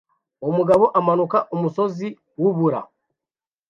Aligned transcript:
Umugabo 0.47 0.85
amanuka 0.99 1.37
umusozi 1.55 2.07
wubura 2.41 2.79